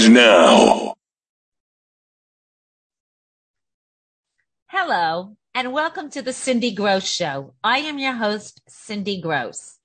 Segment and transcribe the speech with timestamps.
[0.00, 0.94] And now.
[4.68, 7.52] Hello, and welcome to the Cindy Grosz Show.
[7.62, 9.76] I am your host, Cindy Grosz.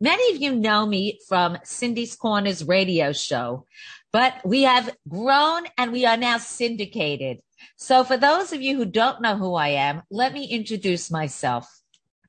[0.00, 3.66] Many of you know me from Cindy's Corners radio show,
[4.12, 7.40] but we have grown and we are now syndicated.
[7.76, 11.80] So for those of you who don't know who I am, let me introduce myself.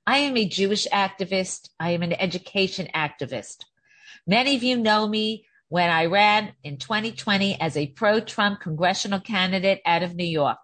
[0.07, 1.69] I am a Jewish activist.
[1.79, 3.65] I am an education activist.
[4.25, 9.19] Many of you know me when I ran in 2020 as a pro Trump congressional
[9.19, 10.57] candidate out of New York.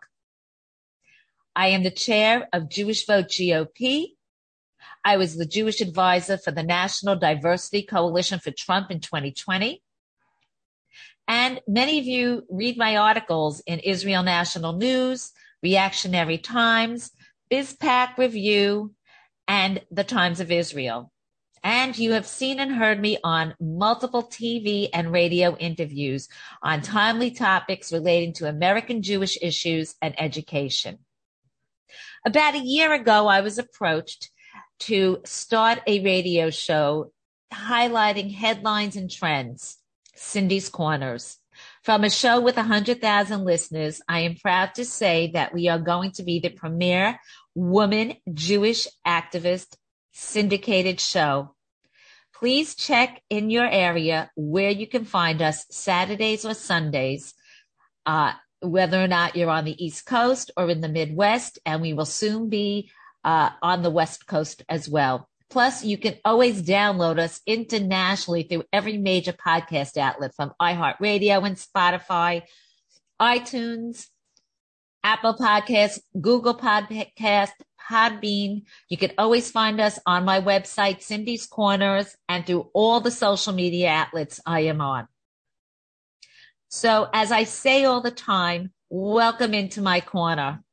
[1.55, 4.07] I am the chair of Jewish Vote GOP.
[5.05, 9.83] I was the Jewish advisor for the National Diversity Coalition for Trump in 2020.
[11.27, 17.11] And many of you read my articles in Israel National News, Reactionary Times,
[17.51, 18.93] BizPac Review,
[19.47, 21.12] and the Times of Israel.
[21.63, 26.27] And you have seen and heard me on multiple TV and radio interviews
[26.61, 30.99] on timely topics relating to American Jewish issues and education.
[32.25, 34.29] About a year ago, I was approached
[34.79, 37.11] to start a radio show
[37.53, 39.77] highlighting headlines and trends,
[40.15, 41.37] Cindy's Corners.
[41.83, 46.11] From a show with 100,000 listeners, I am proud to say that we are going
[46.13, 47.19] to be the premier
[47.55, 49.75] woman Jewish activist
[50.13, 51.55] syndicated show.
[52.33, 57.33] Please check in your area where you can find us Saturdays or Sundays,
[58.05, 61.93] uh, whether or not you're on the East Coast or in the Midwest, and we
[61.93, 62.89] will soon be
[63.23, 65.29] uh, on the West Coast as well.
[65.49, 71.55] Plus, you can always download us internationally through every major podcast outlet from iHeartRadio and
[71.55, 72.41] Spotify,
[73.21, 74.07] iTunes,
[75.03, 77.51] Apple Podcasts, Google Podcast,
[77.89, 78.63] Podbean.
[78.89, 83.53] You can always find us on my website, Cindy's Corners, and through all the social
[83.53, 85.07] media outlets I am on.
[86.69, 90.63] So as I say all the time, welcome into my corner.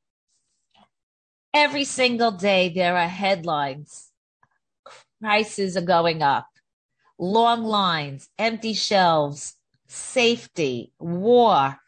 [1.52, 4.10] Every single day there are headlines.
[5.20, 6.46] Prices are going up.
[7.18, 9.56] Long lines, empty shelves,
[9.88, 11.78] safety, war.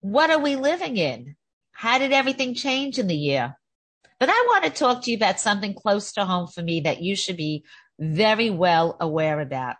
[0.00, 1.36] What are we living in?
[1.72, 3.57] How did everything change in the year?
[4.20, 7.02] But I want to talk to you about something close to home for me that
[7.02, 7.64] you should be
[8.00, 9.76] very well aware about.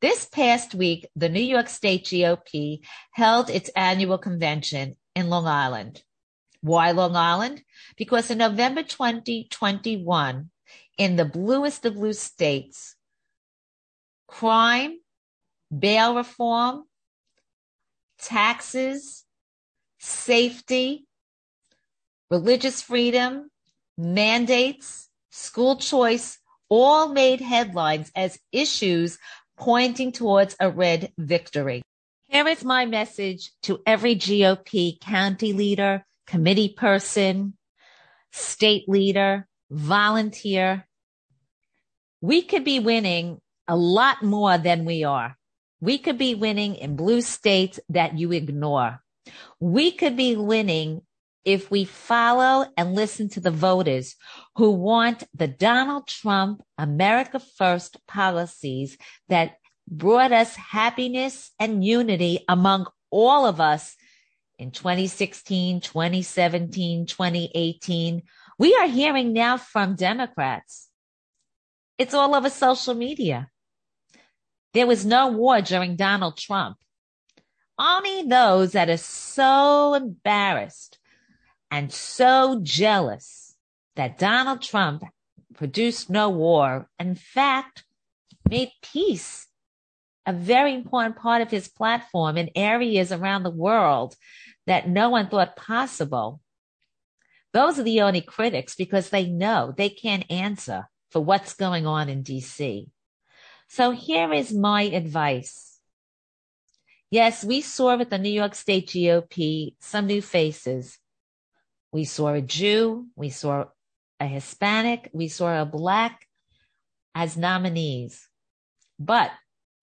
[0.00, 2.80] This past week, the New York State GOP
[3.12, 6.02] held its annual convention in Long Island.
[6.60, 7.62] Why Long Island?
[7.96, 10.50] Because in November 2021,
[10.98, 12.96] in the bluest of blue states,
[14.26, 14.98] crime,
[15.76, 16.84] bail reform,
[18.18, 19.24] taxes,
[19.98, 21.06] safety,
[22.30, 23.50] religious freedom,
[23.96, 29.18] mandates, school choice all made headlines as issues
[29.56, 31.82] pointing towards a red victory.
[32.28, 37.56] Here is my message to every GOP county leader, committee person,
[38.32, 40.86] state leader, volunteer.
[42.20, 45.36] We could be winning a lot more than we are.
[45.80, 49.00] We could be winning in blue states that you ignore.
[49.60, 51.02] We could be winning
[51.46, 54.16] if we follow and listen to the voters
[54.56, 58.98] who want the Donald Trump America First policies
[59.28, 59.58] that
[59.88, 63.94] brought us happiness and unity among all of us
[64.58, 68.22] in 2016, 2017, 2018.
[68.58, 70.88] We are hearing now from Democrats.
[71.96, 73.50] It's all over social media.
[74.74, 76.78] There was no war during Donald Trump.
[77.78, 80.98] Only those that are so embarrassed
[81.70, 83.56] and so jealous
[83.96, 85.02] that Donald Trump
[85.54, 87.84] produced no war, in fact,
[88.48, 89.46] made peace
[90.26, 94.16] a very important part of his platform in areas around the world
[94.66, 96.40] that no one thought possible.
[97.52, 102.08] Those are the only critics because they know they can't answer for what's going on
[102.08, 102.88] in DC.
[103.68, 105.78] So here is my advice.
[107.10, 110.98] Yes, we saw with the New York State GOP some new faces,
[111.96, 113.64] we saw a Jew, we saw
[114.20, 116.26] a Hispanic, we saw a black
[117.14, 118.28] as nominees.
[118.98, 119.30] But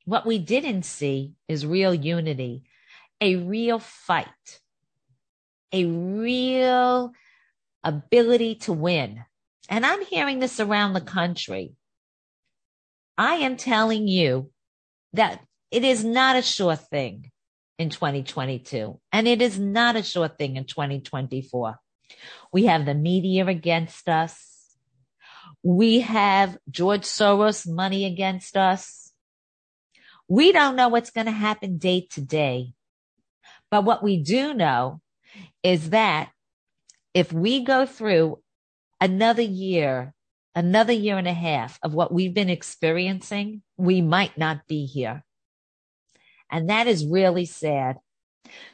[0.05, 2.65] what we didn't see is real unity,
[3.19, 4.27] a real fight,
[5.71, 7.13] a real
[7.83, 9.25] ability to win.
[9.67, 11.73] And I'm hearing this around the country.
[13.17, 14.51] I am telling you
[15.13, 17.31] that it is not a sure thing
[17.79, 21.79] in 2022, and it is not a sure thing in 2024.
[22.51, 24.75] We have the media against us.
[25.63, 29.11] We have George Soros money against us.
[30.27, 32.73] We don't know what's going to happen day to day.
[33.71, 35.01] But what we do know
[35.63, 36.31] is that
[37.13, 38.39] if we go through
[38.99, 40.13] another year,
[40.55, 45.23] another year and a half of what we've been experiencing, we might not be here.
[46.51, 47.97] And that is really sad.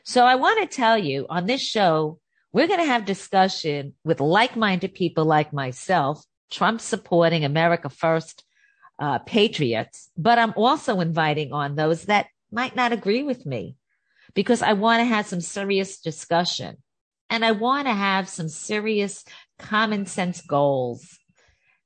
[0.03, 2.19] So I want to tell you on this show,
[2.51, 8.43] we're going to have discussion with like-minded people like myself, Trump supporting America first
[8.97, 13.75] uh, patriots, but I'm also inviting on those that might not agree with me
[14.33, 16.77] because I want to have some serious discussion
[17.29, 19.23] and I want to have some serious
[19.59, 21.17] common sense goals.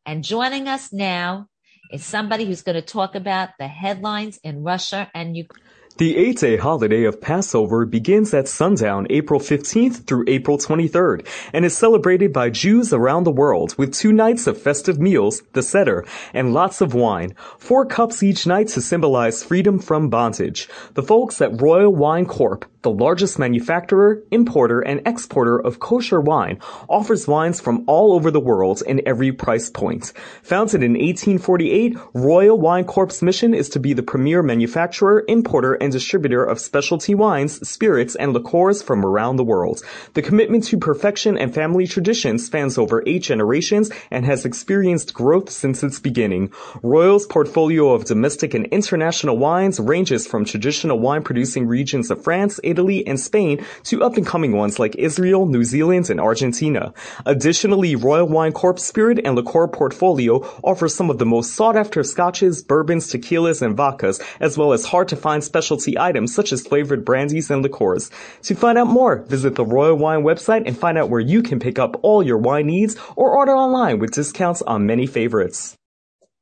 [0.06, 1.48] And joining us now
[1.92, 5.64] is somebody who's going to talk about the headlines in Russia and Ukraine.
[5.98, 11.24] The eight-day holiday of Passover begins at sundown April 15th through April 23rd
[11.54, 15.62] and is celebrated by Jews around the world with two nights of festive meals, the
[15.62, 16.04] Seder,
[16.34, 17.36] and lots of wine.
[17.60, 20.68] Four cups each night to symbolize freedom from bondage.
[20.96, 26.60] The folks at Royal Wine Corp the largest manufacturer, importer, and exporter of kosher wine,
[26.90, 30.12] offers wines from all over the world in every price point.
[30.44, 35.92] Founded in 1848, Royal Wine Corp's mission is to be the premier manufacturer, importer, and
[35.92, 39.84] distributor of specialty wines, spirits, and liqueurs from around the world.
[40.14, 45.50] The commitment to perfection and family tradition spans over eight generations and has experienced growth
[45.50, 46.52] since its beginning.
[46.82, 52.60] Royal's portfolio of domestic and international wines ranges from traditional wine producing regions of France,
[52.64, 56.94] Italy, and Spain to up-and-coming ones like Israel, New Zealand, and Argentina.
[57.26, 62.64] Additionally, Royal Wine Corp Spirit and Liqueur portfolio offers some of the most sought-after scotches,
[62.64, 67.64] bourbons, tequilas, and vodkas, as well as hard-to-find specialty items such as flavored brandies and
[67.64, 68.12] liqueurs.
[68.44, 71.60] To find out more, visit the Royal Wine website and find out where you can
[71.60, 75.76] pick up all your wine needs or order online with discounts on many favorites.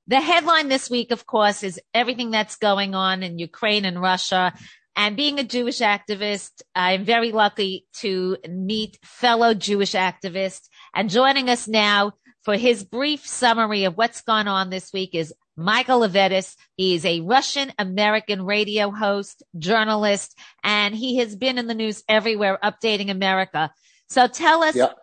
[0.07, 4.53] The headline this week, of course, is everything that's going on in Ukraine and Russia.
[4.95, 10.67] And being a Jewish activist, I'm very lucky to meet fellow Jewish activists.
[10.93, 12.13] And joining us now
[12.43, 16.55] for his brief summary of what's gone on this week is Michael Levitis.
[16.77, 22.57] Is a Russian American radio host, journalist, and he has been in the news everywhere
[22.63, 23.71] updating America.
[24.09, 24.97] So tell us yep.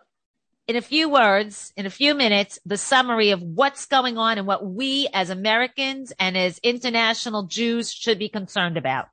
[0.67, 4.45] in a few words, in a few minutes, the summary of what's going on and
[4.45, 9.07] what we as Americans and as international Jews should be concerned about.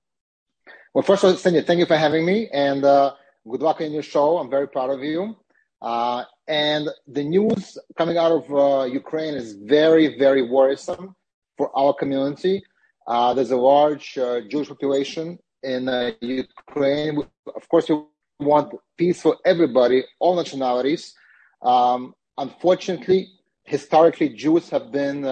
[0.93, 3.14] Well, first of all, Cindy, thank you for having me, and uh,
[3.48, 4.38] good luck in your show.
[4.38, 5.37] I'm very proud of you.
[5.81, 11.14] Uh, and the news coming out of uh, Ukraine is very, very worrisome
[11.56, 12.62] for our community.
[13.06, 17.23] Uh, there's a large uh, Jewish population in uh, Ukraine.
[17.55, 18.03] Of course, we
[18.41, 21.14] want peace for everybody, all nationalities.
[21.62, 23.29] Um, unfortunately,
[23.64, 25.23] historically, Jews have been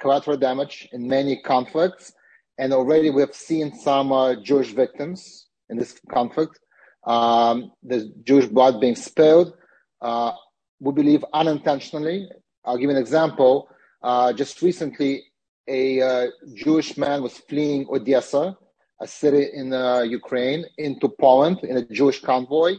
[0.00, 2.12] collateral damage in many conflicts
[2.58, 6.58] and already we have seen some uh, Jewish victims in this conflict.
[7.06, 9.54] Um, there's Jewish blood being spilled.
[10.02, 10.32] Uh,
[10.80, 12.28] we believe unintentionally.
[12.64, 13.68] I'll give an example.
[14.02, 15.24] Uh, just recently,
[15.68, 18.56] a uh, Jewish man was fleeing Odessa,
[19.00, 22.74] a city in uh, Ukraine, into Poland in a Jewish convoy,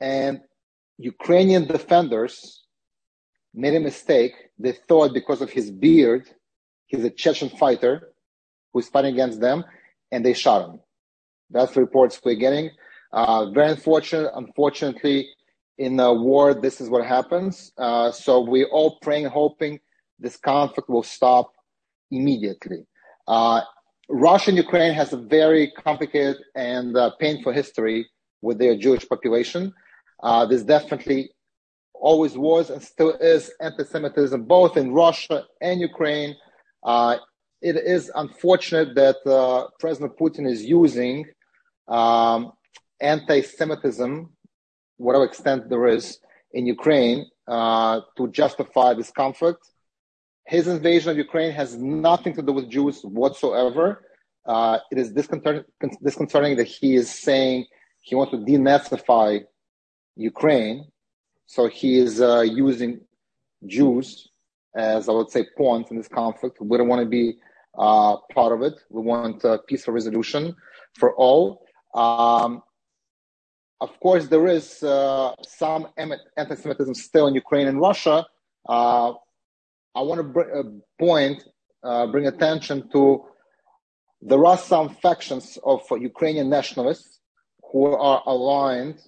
[0.00, 0.40] and
[0.96, 2.64] Ukrainian defenders
[3.54, 4.32] made a mistake.
[4.58, 6.28] They thought because of his beard,
[6.86, 8.12] he's a Chechen fighter,
[8.72, 9.64] who's fighting against them,
[10.12, 10.80] and they shot him.
[11.50, 12.70] That's the reports we're getting.
[13.12, 14.30] Uh, very unfortunate.
[14.34, 15.28] Unfortunately,
[15.78, 17.72] in a war, this is what happens.
[17.78, 19.80] Uh, so we're all praying hoping
[20.18, 21.52] this conflict will stop
[22.10, 22.86] immediately.
[23.26, 23.60] Uh,
[24.08, 28.08] Russia and Ukraine has a very complicated and uh, painful history
[28.40, 29.74] with their Jewish population.
[30.22, 31.30] Uh, there's definitely
[31.94, 36.34] always was and still is anti-Semitism both in Russia and Ukraine.
[36.82, 37.16] Uh,
[37.60, 41.26] it is unfortunate that uh, President Putin is using
[41.88, 42.52] um,
[43.00, 44.30] anti-Semitism,
[44.96, 46.18] whatever extent there is,
[46.52, 49.60] in Ukraine uh, to justify this conflict.
[50.48, 54.04] His invasion of Ukraine has nothing to do with Jews whatsoever.
[54.46, 55.64] Uh, it is disconcerting,
[56.02, 57.66] disconcerting that he is saying
[58.00, 59.44] he wants to denazify
[60.16, 60.86] Ukraine.
[61.46, 63.00] So he is uh, using
[63.66, 64.28] Jews
[64.74, 66.58] as I would say pawns in this conflict.
[66.60, 67.38] We don't want to be
[67.76, 68.74] uh, part of it.
[68.90, 70.54] We want a peaceful resolution
[70.94, 71.66] for all.
[71.94, 72.62] Um,
[73.80, 78.26] of course, there is uh, some anti-Semitism still in Ukraine and Russia.
[78.68, 79.12] Uh,
[79.94, 80.62] I want to br- uh,
[80.98, 81.44] point,
[81.82, 83.24] uh, bring attention to
[84.20, 87.20] there are some factions of Ukrainian nationalists
[87.70, 89.00] who are aligned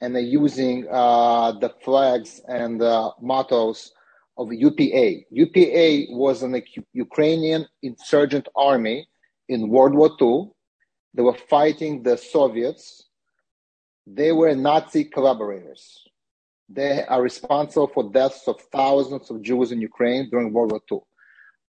[0.00, 3.92] and they're using uh, the flags and the mottos
[4.36, 5.24] of UPA.
[5.30, 6.60] UPA was an
[6.92, 9.08] Ukrainian insurgent army
[9.48, 10.50] in World War II.
[11.14, 13.08] They were fighting the Soviets.
[14.06, 16.02] They were Nazi collaborators.
[16.74, 21.00] They are responsible for deaths of thousands of Jews in Ukraine during World War II.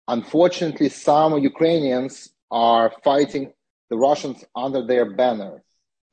[0.08, 3.52] Unfortunately, some Ukrainians are fighting
[3.90, 5.64] the Russians under their banner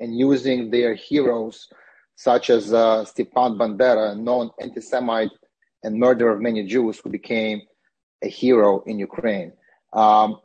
[0.00, 1.68] and using their heroes,
[2.16, 5.30] such as uh, Stepan Bandera, a known anti Semite
[5.84, 7.62] and murderer of many Jews who became
[8.22, 9.52] a hero in Ukraine.
[9.92, 10.40] Um,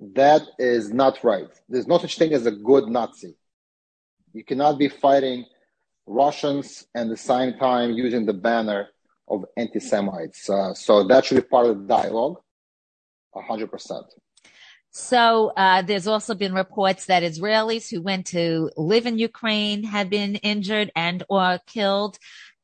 [0.00, 1.50] that is not right.
[1.68, 3.36] There's no such thing as a good Nazi.
[4.32, 5.44] You cannot be fighting
[6.06, 8.88] Russians and the same time using the banner
[9.28, 10.48] of anti Semites.
[10.48, 12.36] Uh, so that should be part of the dialogue,
[13.34, 14.02] 100%.
[14.90, 20.10] So uh, there's also been reports that Israelis who went to live in Ukraine have
[20.10, 22.18] been injured and or killed.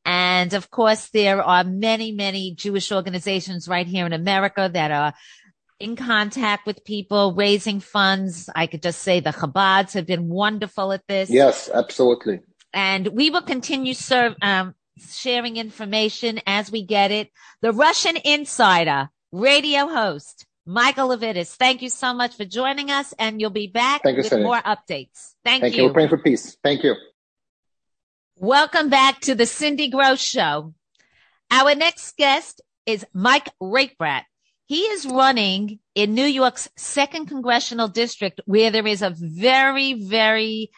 [0.05, 5.13] And of course, there are many, many Jewish organizations right here in America that are
[5.79, 8.49] in contact with people, raising funds.
[8.53, 11.29] I could just say the Chabads have been wonderful at this.
[11.29, 12.41] Yes, absolutely.
[12.73, 14.75] And we will continue serve, um,
[15.11, 17.31] sharing information as we get it.
[17.61, 21.55] The Russian Insider radio host, Michael Levitis.
[21.55, 24.61] Thank you so much for joining us, and you'll be back Thank with you, more
[24.61, 25.33] updates.
[25.43, 25.83] Thank, Thank you.
[25.83, 25.87] you.
[25.87, 26.57] We're praying for peace.
[26.63, 26.95] Thank you.
[28.35, 30.73] Welcome back to the Cindy Grosz Show.
[31.51, 34.23] Our next guest is Mike Rakebrandt.
[34.65, 40.69] He is running in New York's second congressional district where there is a very, very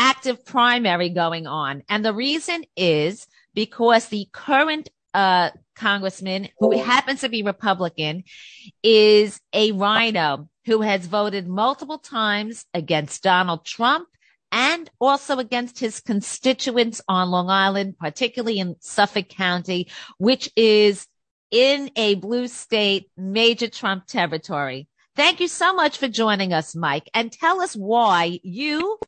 [0.00, 1.82] active primary going on.
[1.88, 8.24] And the reason is because the current uh, congressman, who happens to be Republican,
[8.82, 14.08] is a rhino who has voted multiple times against Donald Trump
[14.50, 21.06] and also against his constituents on Long Island, particularly in Suffolk County, which is
[21.50, 24.88] in a blue state, major Trump territory.
[25.14, 28.98] Thank you so much for joining us, Mike, and tell us why you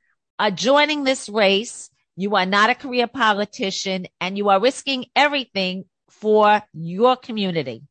[0.43, 1.89] are joining this race.
[2.17, 7.85] You are not a career politician and you are risking everything for your community.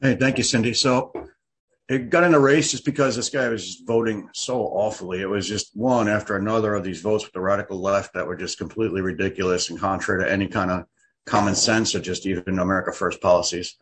[0.00, 0.72] Hey, thank you, Cindy.
[0.72, 1.12] So
[1.88, 5.20] it got in a race just because this guy was just voting so awfully.
[5.20, 8.36] It was just one after another of these votes with the radical left that were
[8.36, 10.84] just completely ridiculous and contrary to any kind of
[11.24, 13.74] common sense or just even America First policies.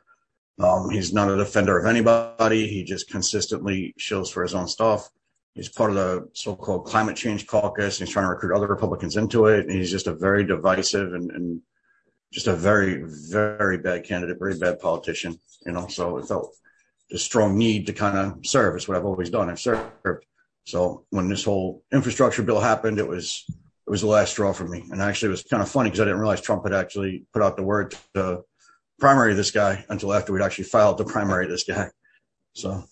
[0.58, 2.68] Um, he's not a defender of anybody.
[2.68, 5.10] He just consistently shills for his own stuff.
[5.54, 7.98] He's part of the so-called climate change caucus.
[7.98, 9.66] And he's trying to recruit other Republicans into it.
[9.66, 11.60] And he's just a very divisive and, and
[12.32, 15.38] just a very, very bad candidate, very bad politician.
[15.64, 16.56] You know, so it felt
[17.12, 18.74] a strong need to kind of serve.
[18.74, 19.48] It's what I've always done.
[19.48, 20.26] I've served.
[20.64, 24.66] So when this whole infrastructure bill happened, it was it was the last straw for
[24.66, 24.84] me.
[24.90, 27.42] And actually, it was kind of funny because I didn't realize Trump had actually put
[27.42, 28.42] out the word to
[28.98, 31.90] primary this guy until after we'd actually filed to primary this guy.
[32.54, 32.84] So.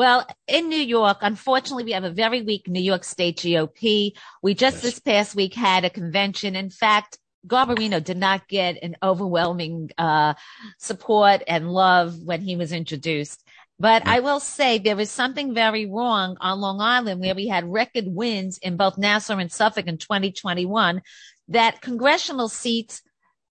[0.00, 4.12] Well, in New York, unfortunately, we have a very weak New York State GOP.
[4.42, 4.82] We just yes.
[4.82, 6.56] this past week had a convention.
[6.56, 10.32] In fact, Garbarino did not get an overwhelming uh,
[10.78, 13.46] support and love when he was introduced.
[13.78, 17.70] But I will say there is something very wrong on Long Island where we had
[17.70, 21.02] record wins in both Nassau and Suffolk in 2021
[21.48, 23.02] that congressional seats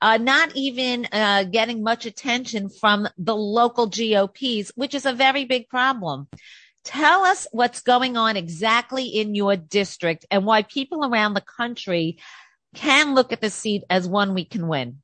[0.01, 5.45] are not even uh, getting much attention from the local GOPs, which is a very
[5.45, 6.27] big problem.
[6.83, 12.17] Tell us what's going on exactly in your district and why people around the country
[12.73, 15.01] can look at the seat as one we can win.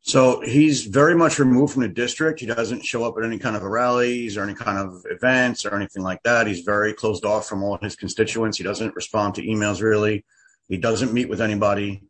[0.00, 2.40] So he's very much removed from the district.
[2.40, 5.74] He doesn't show up at any kind of rallies or any kind of events or
[5.74, 6.46] anything like that.
[6.46, 8.56] He's very closed off from all his constituents.
[8.56, 10.24] He doesn't respond to emails really.
[10.68, 12.07] He doesn't meet with anybody.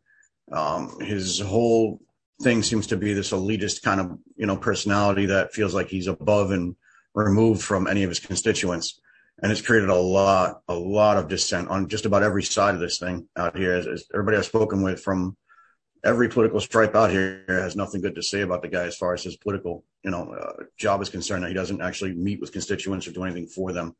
[0.51, 2.01] Um, his whole
[2.41, 6.07] thing seems to be this elitist kind of, you know, personality that feels like he's
[6.07, 6.75] above and
[7.13, 8.99] removed from any of his constituents.
[9.41, 12.81] And it's created a lot, a lot of dissent on just about every side of
[12.81, 13.73] this thing out here.
[13.73, 15.37] As, as everybody I've spoken with from
[16.03, 19.13] every political stripe out here has nothing good to say about the guy as far
[19.13, 21.43] as his political, you know, uh, job is concerned.
[21.43, 23.95] That he doesn't actually meet with constituents or do anything for them.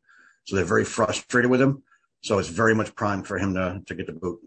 [0.45, 1.83] So they're very frustrated with him.
[2.21, 4.39] So it's very much primed for him to, to get the boot.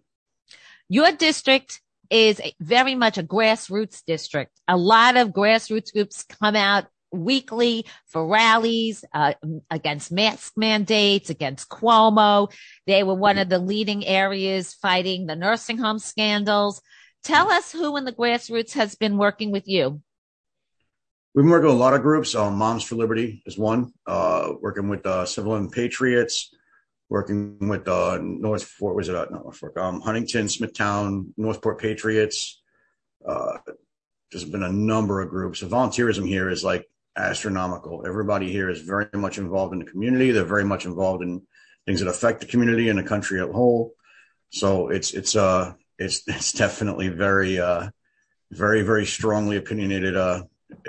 [0.89, 1.81] Your district
[2.13, 4.53] is very much a grassroots district.
[4.69, 9.35] A lot of grassroots groups come out weekly for rallies uh,
[9.71, 12.53] against mask mandates, against Cuomo.
[12.87, 16.83] They were one of the leading areas fighting the nursing home scandals.
[17.25, 20.03] Tell us who in the grassroots has been working with you.
[21.35, 22.35] We've been working with a lot of groups.
[22.35, 23.93] Um, Moms for Liberty is one.
[24.07, 26.55] Uh, working with uh, Civil and Patriots.
[27.13, 28.97] Working with uh, North Fort.
[28.97, 29.77] Was it uh, North Fork?
[29.77, 32.63] Um, Huntington, Smithtown, Northport Patriots.
[33.23, 33.59] Uh,
[34.31, 35.61] there's been a number of groups.
[35.61, 38.07] So volunteerism here is like astronomical.
[38.07, 40.31] Everybody here is very much involved in the community.
[40.31, 41.43] They're very much involved in
[41.85, 43.93] things that affect the community and the country as a whole.
[44.49, 47.91] So it's it's uh it's it's definitely very uh
[48.51, 50.45] very very strongly opinionated uh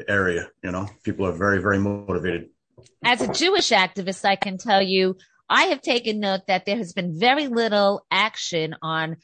[0.08, 0.50] area.
[0.64, 2.48] You know, people are very very motivated.
[3.04, 5.18] As a Jewish activist, I can tell you,
[5.54, 9.18] I have taken note that there has been very little action on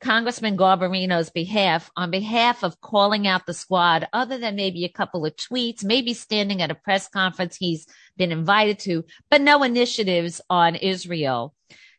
[0.00, 5.26] Congressman Garbarino's behalf, on behalf of calling out the squad, other than maybe a couple
[5.26, 7.86] of tweets, maybe standing at a press conference he's
[8.16, 11.54] been invited to, but no initiatives on Israel.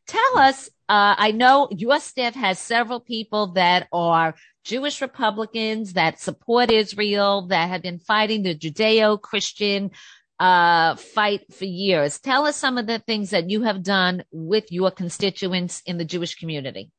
[0.08, 6.20] Tell us, uh, I know your staff has several people that are Jewish Republicans that
[6.20, 9.92] support Israel, that have been fighting the Judeo Christian
[10.40, 12.20] uh, fight for years.
[12.20, 16.06] Tell us some of the things that you have done with your constituents in the
[16.06, 16.92] Jewish community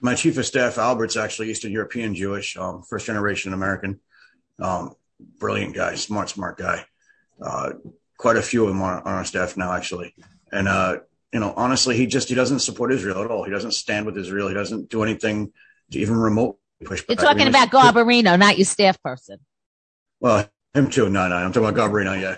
[0.00, 4.00] my chief of staff, Albert's actually Eastern European Jewish, um, first generation American.
[4.58, 4.94] Um,
[5.38, 6.84] brilliant guy, smart, smart guy.
[7.40, 7.72] Uh,
[8.16, 10.14] quite a few of them on, on our staff now, actually.
[10.52, 10.98] And, uh,
[11.32, 13.44] you know, honestly, he just, he doesn't support Israel at all.
[13.44, 14.48] He doesn't stand with Israel.
[14.48, 15.52] He doesn't do anything
[15.92, 17.18] to even remotely push back.
[17.18, 19.38] You're talking about Garbarino, not your staff person.
[20.18, 21.08] Well, him too.
[21.08, 22.20] No, no, I'm talking about Garbarino.
[22.20, 22.36] Yeah.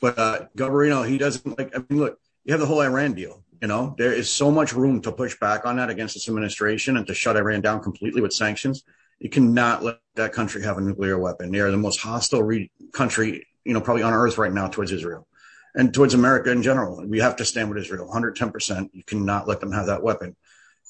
[0.00, 3.42] But, uh, he doesn't like, I mean, look, you have the whole Iran deal.
[3.62, 6.98] You know, there is so much room to push back on that against this administration
[6.98, 8.84] and to shut Iran down completely with sanctions.
[9.18, 11.50] You cannot let that country have a nuclear weapon.
[11.50, 14.92] They are the most hostile re- country, you know, probably on earth right now towards
[14.92, 15.26] Israel
[15.74, 17.02] and towards America in general.
[17.06, 18.90] We have to stand with Israel 110%.
[18.92, 20.36] You cannot let them have that weapon.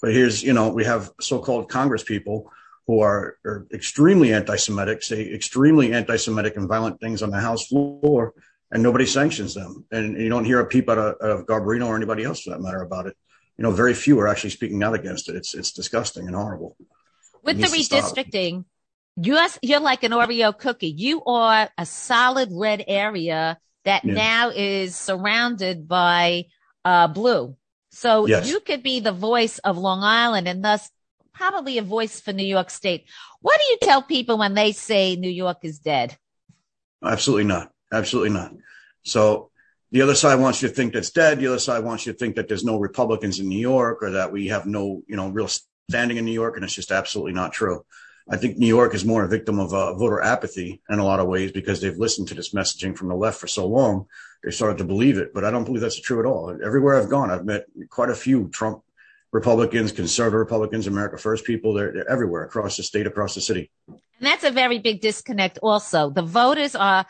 [0.03, 2.51] But here's, you know, we have so-called Congress people
[2.87, 8.35] who are, are extremely anti-Semitic, say extremely anti-Semitic and violent things on the House floor
[8.71, 9.85] and nobody sanctions them.
[9.91, 12.51] And you don't hear a peep out of, out of Garbarino or anybody else for
[12.51, 13.17] that matter about it.
[13.57, 15.37] You know, very few are actually speaking out against it.
[15.37, 16.77] It's it's disgusting and horrible.
[17.45, 18.65] With the redistricting,
[19.17, 20.89] you're you're like an Oreo cookie.
[20.89, 26.47] You are a solid red area that now is surrounded by
[26.85, 27.57] uh, blue.
[27.91, 30.91] So you could be the voice of Long Island and thus
[31.35, 33.05] probably a voice for New York State.
[33.43, 36.17] What do you tell people when they say New York is dead?
[37.05, 37.71] Absolutely not.
[37.93, 38.53] Absolutely not.
[39.03, 39.51] So
[39.91, 41.39] the other side wants you to think that's dead.
[41.39, 44.13] The other side wants you to think that there's no Republicans in New York or
[44.13, 45.49] that we have no, you know, real
[45.91, 46.57] standing in New York.
[46.57, 47.85] And it's just absolutely not true.
[48.29, 51.21] I think New York is more a victim of uh, voter apathy in a lot
[51.21, 54.07] of ways because they've listened to this messaging from the left for so long.
[54.43, 56.57] They started to believe it, but I don't believe that's true at all.
[56.65, 58.83] Everywhere I've gone, I've met quite a few Trump
[59.35, 61.75] Republicans, conservative Republicans, America First people.
[61.75, 63.69] They're, they're everywhere across the state, across the city.
[63.89, 66.09] And that's a very big disconnect also.
[66.09, 67.05] The voters are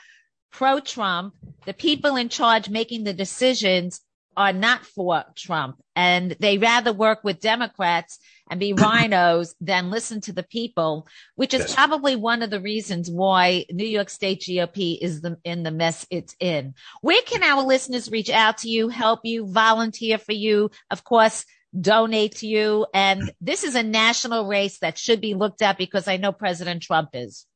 [0.50, 1.34] pro Trump.
[1.66, 4.00] The people in charge making the decisions
[4.38, 8.18] are not for Trump and they rather work with Democrats
[8.50, 11.06] and be rhinos than listen to the people,
[11.36, 11.74] which is yes.
[11.74, 16.06] probably one of the reasons why New York State GOP is the, in the mess
[16.10, 16.74] it's in.
[17.02, 20.70] Where can our listeners reach out to you, help you, volunteer for you?
[20.90, 21.44] Of course,
[21.78, 22.86] donate to you.
[22.94, 26.82] And this is a national race that should be looked at because I know President
[26.82, 27.46] Trump is.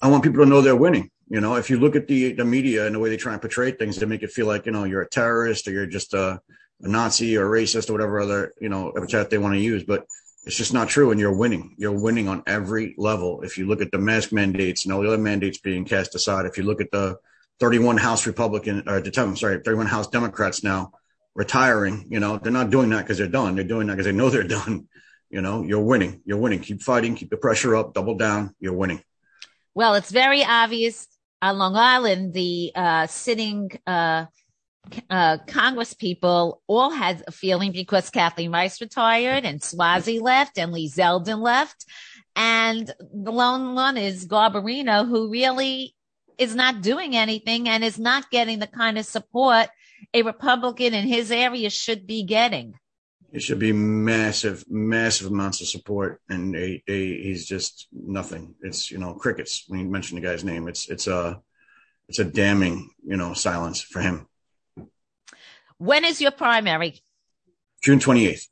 [0.00, 1.10] I want people to know they're winning.
[1.28, 3.40] You know, if you look at the the media and the way they try and
[3.40, 6.12] portray things, they make it feel like you know you're a terrorist or you're just
[6.12, 6.40] a,
[6.82, 9.84] a Nazi or racist or whatever other you know epithet they want to use.
[9.84, 10.04] But
[10.44, 11.74] it's just not true, and you're winning.
[11.78, 13.42] You're winning on every level.
[13.42, 16.46] If you look at the mask mandates and all the other mandates being cast aside,
[16.46, 17.16] if you look at the
[17.60, 20.92] 31 House Republican or time, sorry, 31 House Democrats now
[21.34, 23.54] retiring, you know, they're not doing that because they're done.
[23.54, 24.88] They're doing that because they know they're done.
[25.30, 26.20] You know, you're winning.
[26.26, 26.60] You're winning.
[26.60, 27.14] Keep fighting.
[27.14, 27.94] Keep the pressure up.
[27.94, 28.54] Double down.
[28.60, 29.02] You're winning.
[29.74, 31.06] Well, it's very obvious
[31.40, 34.26] on Long Island, the uh, sitting uh,
[35.08, 40.72] uh, Congress people all had a feeling because Kathleen Rice retired and Suozzi left and
[40.72, 41.86] Lee Zeldin left.
[42.36, 45.94] And the lone one is Garbarino, who really
[46.38, 49.68] is not doing anything and is not getting the kind of support
[50.14, 52.74] a Republican in his area should be getting
[53.32, 58.54] it should be massive, massive amounts of support, and they, they, he's just nothing.
[58.60, 59.64] It's you know crickets.
[59.66, 61.40] When you mention the guy's name, it's it's a
[62.08, 64.28] it's a damning you know silence for him.
[65.78, 67.00] When is your primary?
[67.82, 68.48] June twenty eighth.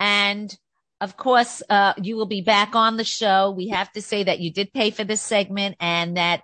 [0.00, 0.54] And
[1.00, 3.52] of course, uh, you will be back on the show.
[3.52, 6.42] We have to say that you did pay for this segment and that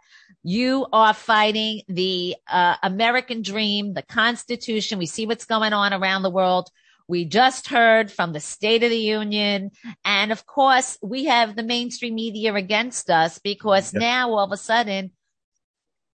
[0.49, 4.99] you are fighting the uh, American dream, the Constitution.
[4.99, 6.71] We see what's going on around the world.
[7.07, 9.73] We just heard from the State of the Union.
[10.07, 14.01] And of course, we have the mainstream media against us because yep.
[14.01, 15.11] now all of a sudden,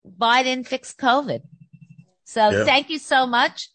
[0.04, 1.42] Biden fixed COVID.
[2.24, 2.66] So yep.
[2.66, 3.68] thank you so much,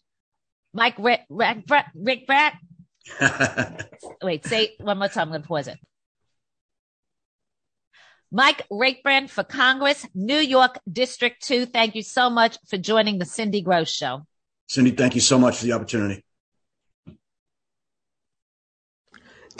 [0.74, 2.52] Mike Rick, Rick, Rick Brett.
[4.22, 5.28] Wait, say one more time.
[5.28, 5.78] I'm going to pause it.
[8.32, 11.66] Mike Rakebrandt for Congress, New York District 2.
[11.66, 14.24] Thank you so much for joining the Cindy Grosz Show.
[14.68, 16.24] Cindy, thank you so much for the opportunity.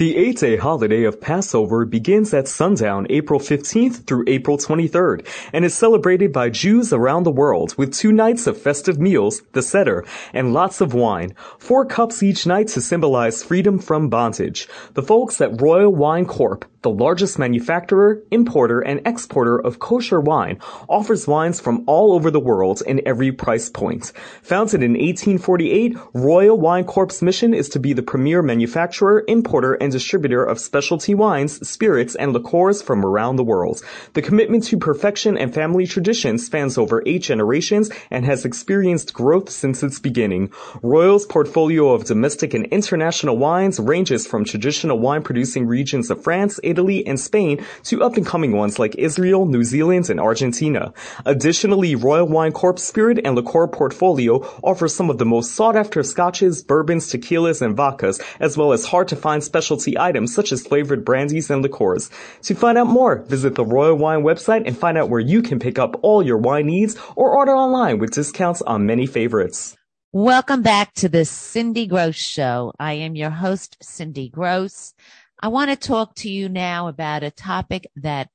[0.00, 5.74] The eight-day holiday of Passover begins at sundown April 15th through April 23rd and is
[5.74, 10.54] celebrated by Jews around the world with two nights of festive meals, the Seder, and
[10.54, 14.68] lots of wine, four cups each night to symbolize freedom from bondage.
[14.94, 20.58] The folks at Royal Wine Corp the largest manufacturer, importer, and exporter of kosher wine,
[20.88, 24.12] offers wines from all over the world in every price point.
[24.42, 29.89] Founded in 1848, Royal Wine Corp's mission is to be the premier manufacturer, importer, and
[29.90, 33.83] distributor of specialty wines, spirits, and liqueurs from around the world.
[34.14, 39.50] The commitment to perfection and family tradition spans over eight generations and has experienced growth
[39.50, 40.50] since its beginning.
[40.83, 46.59] Royal's portfolio of domestic and international wines ranges from traditional wine producing regions of France,
[46.62, 50.92] Italy, and Spain to up-and-coming ones like Israel, New Zealand, and Argentina.
[51.26, 56.62] Additionally, Royal Wine Corp's spirit and liqueur portfolio offers some of the most sought-after scotches,
[56.62, 59.42] bourbons, tequilas, and vodkas, as well as hard-to-find
[59.81, 62.11] specialty items such as flavored brandies and liqueurs.
[62.43, 65.59] To find out more, visit the Royal Wine website and find out where you can
[65.59, 69.77] pick up all your wine needs or order online with discounts on many favorites.
[70.12, 72.73] Welcome back to the Cindy Grosz Show.
[72.79, 74.93] I am your host, Cindy Grosz.
[75.40, 78.29] I want to talk to you now about a topic that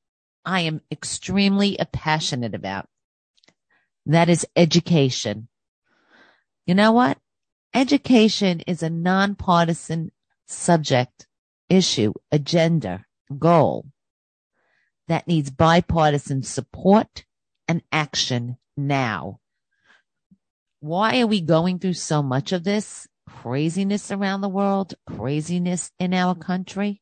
[0.46, 2.88] I am extremely passionate about.
[4.06, 5.48] That is education.
[6.66, 7.18] You know what?
[7.74, 10.12] Education is a nonpartisan
[10.48, 11.28] subject,
[11.76, 13.06] issue, agenda,
[13.38, 13.86] goal
[15.08, 17.26] that needs bipartisan support
[17.68, 19.40] and action now.
[20.80, 23.08] Why are we going through so much of this?
[23.26, 27.02] craziness around the world, craziness in our country,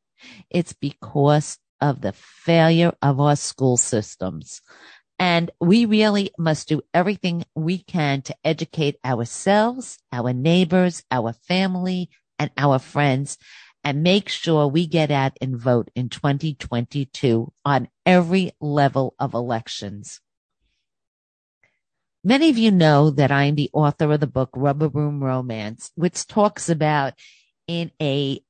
[0.50, 4.60] it's because of the failure of our school systems.
[5.18, 12.10] And we really must do everything we can to educate ourselves, our neighbors, our family,
[12.38, 13.38] and our friends
[13.84, 20.20] and make sure we get out and vote in 2022 on every level of elections.
[22.26, 25.90] Many of you know that I am the author of the book Rubber Room Romance,
[25.94, 27.12] which talks about
[27.66, 28.40] in a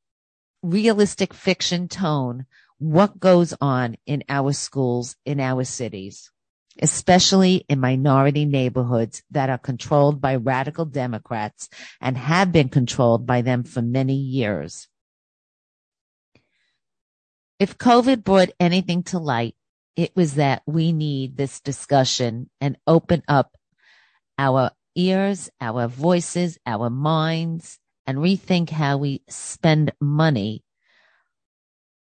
[0.62, 2.47] realistic fiction tone
[2.79, 6.31] what goes on in our schools, in our cities,
[6.81, 11.68] especially in minority neighborhoods that are controlled by radical Democrats
[12.01, 14.87] and have been controlled by them for many years.
[17.64, 19.57] If COVID brought anything to light,
[19.96, 23.57] it was that we need this discussion and open up
[24.37, 30.62] our ears, our voices, our minds, and rethink how we spend money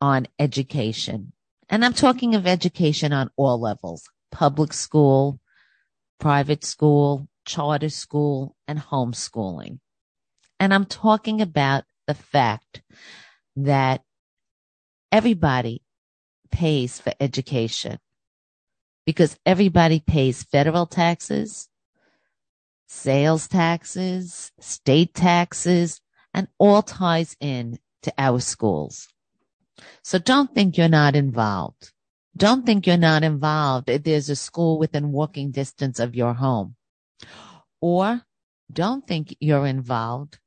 [0.00, 1.34] on education.
[1.68, 5.38] And I'm talking of education on all levels, public school,
[6.18, 9.80] private school, charter school, and homeschooling.
[10.58, 12.80] And I'm talking about the fact
[13.54, 14.00] that
[15.12, 15.82] everybody
[16.50, 17.98] pays for education
[19.04, 21.68] because everybody pays federal taxes,
[22.88, 26.00] sales taxes, state taxes,
[26.32, 29.08] and all ties in to our schools.
[30.02, 31.92] So don't think you're not involved.
[32.36, 36.76] Don't think you're not involved if there's a school within walking distance of your home.
[37.80, 38.22] Or
[38.72, 40.38] don't think you're involved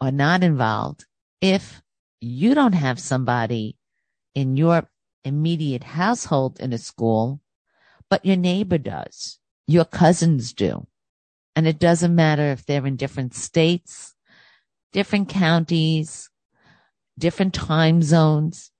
[0.00, 1.06] or not involved
[1.40, 1.82] if
[2.20, 3.76] you don't have somebody
[4.34, 4.88] in your
[5.24, 7.40] immediate household in a school,
[8.08, 10.86] but your neighbor does, your cousins do,
[11.54, 14.14] and it doesn't matter if they're in different states,
[14.92, 16.30] different counties,
[17.18, 18.70] different time zones.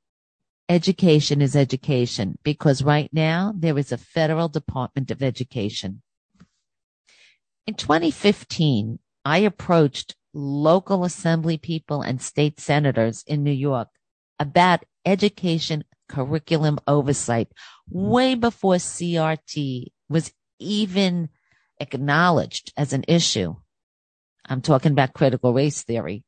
[0.68, 6.02] Education is education because right now there is a federal Department of Education.
[7.66, 13.88] In 2015, I approached local assembly people and state senators in New York
[14.38, 17.48] about education curriculum oversight
[17.90, 21.28] way before CRT was even
[21.80, 23.56] acknowledged as an issue.
[24.46, 26.24] I'm talking about critical race theory.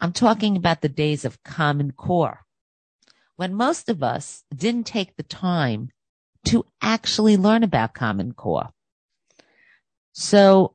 [0.00, 2.40] I'm talking about the days of Common Core,
[3.36, 5.90] when most of us didn't take the time
[6.46, 8.70] to actually learn about Common Core.
[10.12, 10.74] So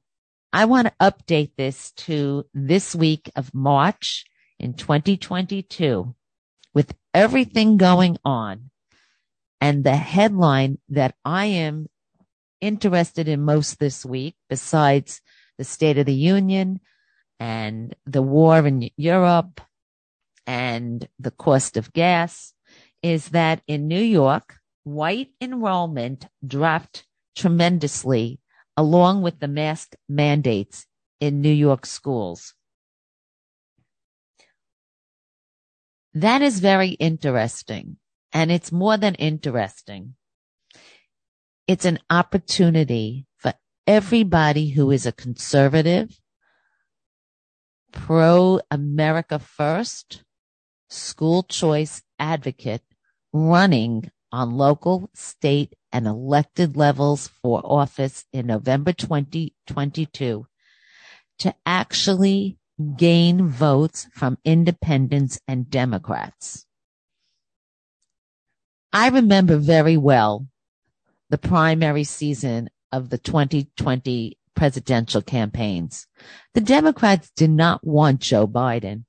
[0.55, 4.23] I want to update this to this week of March
[4.57, 6.15] in 2022
[6.73, 8.69] with everything going on
[9.59, 11.87] and the headline that I am
[12.61, 15.19] interested in most this week, besides
[15.57, 16.79] the State of the Union
[17.37, 19.59] and the war in Europe
[20.47, 22.53] and the cost of gas,
[23.03, 28.39] is that in New York, white enrollment dropped tremendously
[28.77, 30.85] along with the mask mandates
[31.19, 32.53] in New York schools.
[36.13, 37.97] That is very interesting.
[38.31, 40.15] And it's more than interesting.
[41.67, 43.53] It's an opportunity for
[43.87, 46.19] everybody who is a conservative,
[47.91, 50.23] pro America first,
[50.89, 52.83] school choice advocate
[53.33, 60.45] running on local, state, and elected levels for office in November 2022
[61.39, 62.57] to actually
[62.97, 66.65] gain votes from independents and Democrats.
[68.91, 70.47] I remember very well
[71.29, 76.07] the primary season of the 2020 presidential campaigns.
[76.53, 79.05] The Democrats did not want Joe Biden.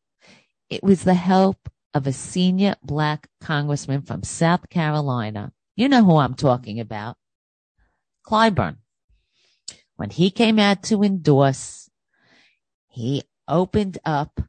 [0.71, 5.51] It was the help of a senior black congressman from South Carolina.
[5.77, 7.17] You know who I'm talking about.
[8.27, 8.77] Clyburn.
[9.97, 11.89] When he came out to endorse,
[12.91, 14.43] he opened up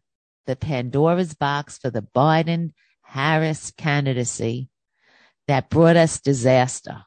[0.45, 4.69] the Pandora's box for the Biden Harris candidacy
[5.47, 7.05] that brought us disaster.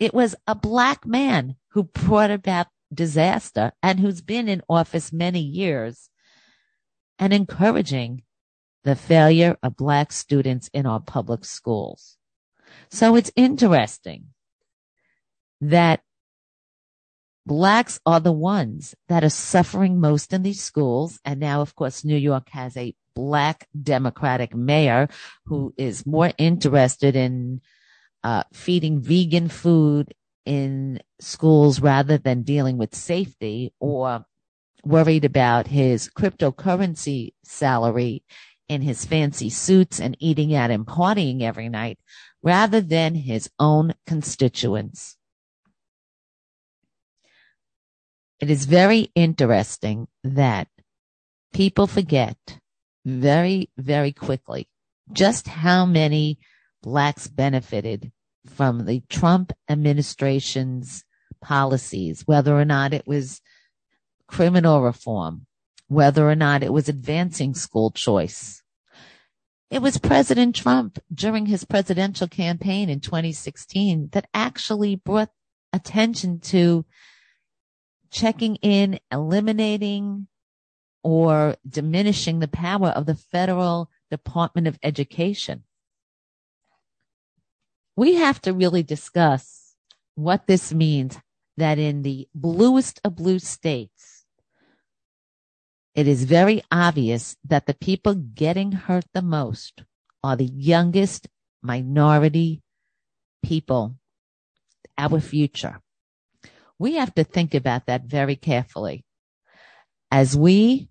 [0.00, 5.40] It was a black man who brought about disaster and who's been in office many
[5.40, 6.08] years
[7.18, 8.22] and encouraging
[8.84, 12.16] the failure of black students in our public schools.
[12.90, 14.26] So it's interesting
[15.60, 16.00] that
[17.46, 21.18] blacks are the ones that are suffering most in these schools.
[21.24, 25.08] And now, of course, New York has a black Democratic mayor
[25.46, 27.60] who is more interested in
[28.22, 34.24] uh, feeding vegan food in schools rather than dealing with safety or
[34.84, 38.22] worried about his cryptocurrency salary
[38.68, 41.98] in his fancy suits and eating out and partying every night
[42.42, 45.16] rather than his own constituents.
[48.40, 50.68] It is very interesting that
[51.52, 52.36] people forget
[53.04, 54.68] very, very quickly
[55.12, 56.38] just how many
[56.82, 58.12] blacks benefited
[58.46, 61.04] from the Trump administration's
[61.40, 63.40] policies, whether or not it was
[64.26, 65.46] criminal reform,
[65.94, 68.62] whether or not it was advancing school choice.
[69.70, 75.30] It was President Trump during his presidential campaign in 2016 that actually brought
[75.72, 76.84] attention to
[78.10, 80.28] checking in, eliminating
[81.02, 85.64] or diminishing the power of the federal Department of Education.
[87.96, 89.74] We have to really discuss
[90.14, 91.18] what this means
[91.56, 94.13] that in the bluest of blue states,
[95.94, 99.82] it is very obvious that the people getting hurt the most
[100.22, 101.28] are the youngest
[101.62, 102.62] minority
[103.42, 103.96] people,
[104.98, 105.80] our future.
[106.78, 109.04] We have to think about that very carefully.
[110.10, 110.88] As we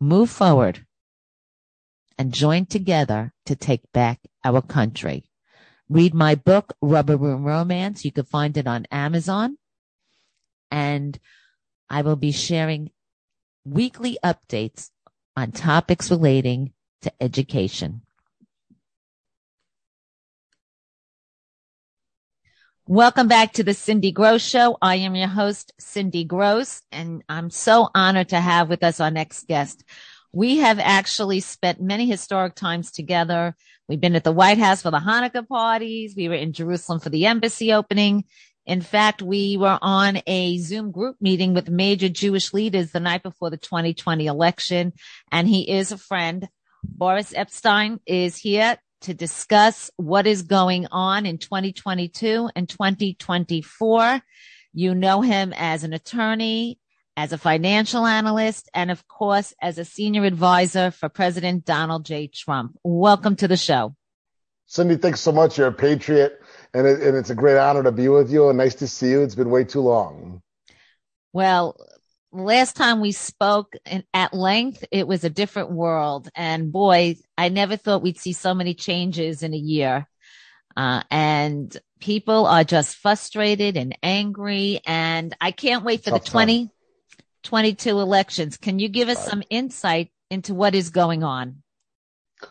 [0.00, 0.84] move forward
[2.18, 5.24] and join together to take back our country.
[5.88, 8.04] Read my book, Rubber Room Romance.
[8.04, 9.58] You can find it on Amazon.
[10.70, 11.18] And
[11.88, 12.90] I will be sharing
[13.64, 14.90] weekly updates
[15.36, 16.72] on topics relating
[17.02, 18.02] to education.
[22.86, 24.76] Welcome back to the Cindy Grosz Show.
[24.82, 29.10] I am your host, Cindy Grosz, and I'm so honored to have with us our
[29.10, 29.84] next guest.
[30.32, 33.54] We have actually spent many historic times together.
[33.88, 36.14] We've been at the White House for the Hanukkah parties.
[36.16, 38.24] We were in Jerusalem for the embassy opening.
[38.64, 43.22] In fact, we were on a Zoom group meeting with major Jewish leaders the night
[43.22, 44.92] before the 2020 election,
[45.30, 46.48] and he is a friend.
[46.84, 54.20] Boris Epshteyn is here to discuss what is going on in 2022 and 2024.
[54.72, 56.78] You know him as an attorney,
[57.16, 62.28] as a financial analyst, and of course, as a senior advisor for President Donald J.
[62.28, 62.78] Trump.
[62.84, 63.94] Welcome to the show.
[64.66, 65.58] Cindy, thanks so much.
[65.58, 66.40] You're a patriot,
[66.74, 69.10] and, it, and it's a great honor to be with you and nice to see
[69.10, 69.22] you.
[69.22, 70.42] It's been way too long.
[71.32, 71.76] Well,
[72.32, 76.28] last time we spoke in, at length, it was a different world.
[76.34, 80.06] And boy, I never thought we'd see so many changes in a year.
[80.76, 84.80] Uh, and people are just frustrated and angry.
[84.86, 88.56] And I can't wait for Tough the 2022 elections.
[88.56, 89.28] Can you give us right.
[89.28, 91.62] some insight into what is going on?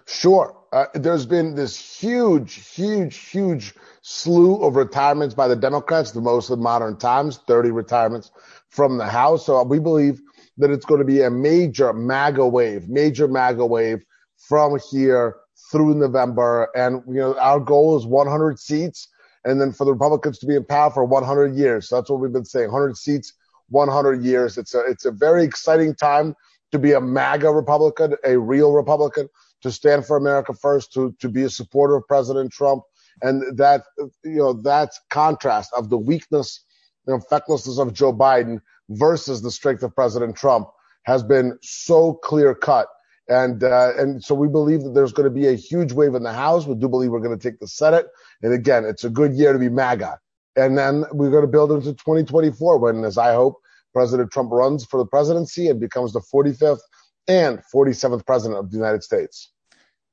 [0.06, 0.56] Sure.
[0.72, 6.50] Uh, there's been this huge, huge, huge slew of retirements by the Democrats, the most
[6.50, 8.32] in modern times, 30 retirements
[8.70, 9.46] from the House.
[9.46, 10.22] So we believe
[10.58, 14.04] that it's going to be a major MAGA wave, major MAGA wave
[14.38, 15.38] from here
[15.72, 16.70] through November.
[16.76, 19.08] And, you know, our goal is 100 seats
[19.46, 21.90] and then for the Republicans to be in power for 100 years.
[21.90, 22.72] So that's what we've been saying.
[22.72, 23.34] 100 seats,
[23.70, 24.58] 100 years.
[24.58, 26.36] It's a, it's a very exciting time
[26.72, 29.30] to be a MAGA Republican, a real Republican,
[29.62, 32.84] to stand for America first, to, to be a supporter of President Trump.
[33.22, 33.84] And that,
[34.24, 36.64] you know, that contrast of the weakness
[37.06, 40.68] the fecklessness of Joe Biden versus the strength of President Trump
[41.04, 42.88] has been so clear cut.
[43.28, 46.24] And, uh, and so we believe that there's going to be a huge wave in
[46.24, 46.66] the House.
[46.66, 48.08] We do believe we're going to take the Senate.
[48.42, 50.20] And again, it's a good year to be MAGA.
[50.58, 53.62] And then we're going to build into 2024 when, as I hope,
[53.94, 56.80] President Trump runs for the presidency and becomes the 45th
[57.28, 59.51] and 47th president of the United States.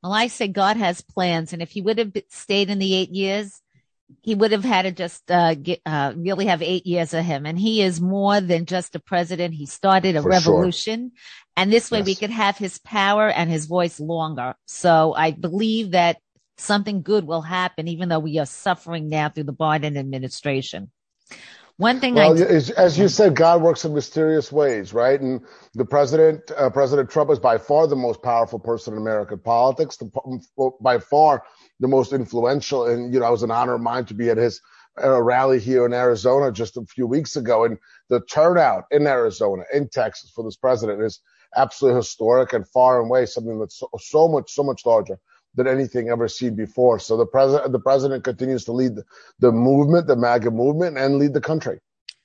[0.03, 1.53] Well, I say God has plans.
[1.53, 3.61] And if he would have stayed in the eight years,
[4.23, 7.45] he would have had to just uh, get, uh, really have eight years of him.
[7.47, 9.55] And he is more than just a president.
[9.55, 11.13] He started a For revolution.
[11.15, 11.43] Sure.
[11.57, 12.07] And this way yes.
[12.07, 14.55] we could have his power and his voice longer.
[14.67, 16.19] So I believe that
[16.57, 20.91] something good will happen, even though we are suffering now through the Biden administration.
[21.79, 25.21] One thing well, I, as, as, you said, God works in mysterious ways, right?
[25.21, 25.41] And
[25.75, 29.97] the president, uh, President Trump, is by far the most powerful person in American politics.
[29.97, 31.45] The, by far,
[31.79, 32.89] the most influential.
[32.89, 34.61] And, you know, it was an honor of mine to be at his
[35.01, 37.65] uh, rally here in Arizona just a few weeks ago.
[37.65, 41.21] And the turnout in Arizona, in Texas for this president is
[41.57, 45.21] absolutely historic and far and away something that's so, so much, so much larger
[45.59, 46.99] than anything ever seen before.
[46.99, 48.93] So the president, the president continues to lead
[49.39, 51.81] the, movement, the MAGA movement and lead the country.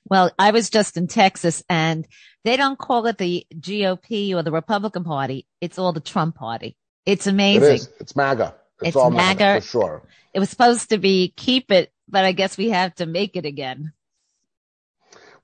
[0.08, 2.06] Well, I was just in Texas and
[2.44, 5.46] they don't call it the GOP or the Republican Party.
[5.60, 6.76] It's all the Trump Party.
[7.04, 7.62] It's amazing.
[7.62, 7.90] It is.
[8.00, 8.54] It's MAGA.
[8.80, 10.02] It's, it's all MAGA, for sure.
[10.32, 13.44] It was supposed to be keep it, but I guess we have to make it
[13.44, 13.92] again.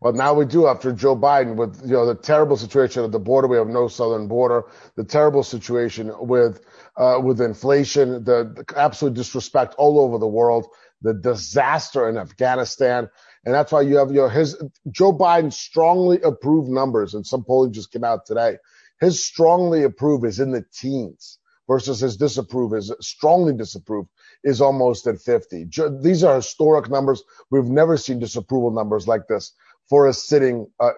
[0.00, 3.18] Well, now we do after Joe Biden with, you know, the terrible situation at the
[3.18, 3.46] border.
[3.48, 4.64] We have no southern border,
[4.96, 6.64] the terrible situation with,
[6.96, 10.66] uh, with inflation, the, the absolute disrespect all over the world,
[11.02, 13.10] the disaster in Afghanistan.
[13.44, 17.44] And that's why you have, you know, his, Joe Biden strongly approved numbers and some
[17.44, 18.56] polling just came out today.
[19.00, 24.06] His strongly approve is in the teens versus his disapprove is strongly disapprove
[24.44, 25.68] is almost at 50.
[26.00, 27.22] These are historic numbers.
[27.50, 29.52] We've never seen disapproval numbers like this
[29.90, 30.92] for a sitting uh,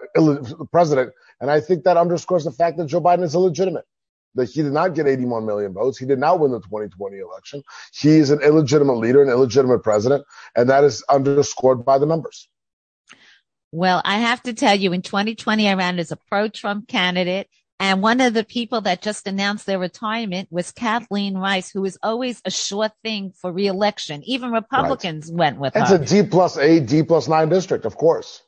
[0.71, 1.11] president.
[1.41, 3.83] And I think that underscores the fact that Joe Biden is illegitimate.
[4.35, 5.97] That he did not get 81 million votes.
[5.97, 7.61] He did not win the 2020 election.
[7.91, 10.23] He is an illegitimate leader, an illegitimate president,
[10.55, 12.47] and that is underscored by the numbers.
[13.71, 17.47] Well, I have to tell you, in 2020, I ran as a pro-Trump candidate
[17.79, 21.97] and one of the people that just announced their retirement was Kathleen Rice, who is
[22.01, 24.23] always a sure thing for reelection.
[24.23, 25.37] Even Republicans right.
[25.37, 26.01] went with it's her.
[26.01, 28.41] It's a D plus eight, D plus nine district, of course.